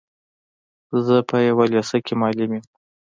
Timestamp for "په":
1.29-1.37